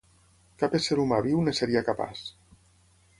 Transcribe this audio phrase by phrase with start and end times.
[0.61, 2.23] Cap ésser humà viu en seria capaç.